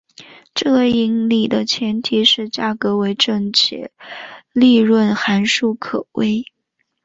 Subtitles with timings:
[0.55, 3.91] 这个引理的前提是价格为正且
[4.51, 6.43] 利润函数可微。